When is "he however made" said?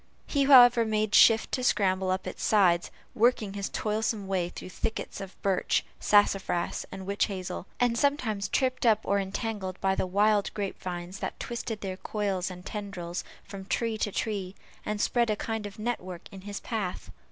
0.25-1.13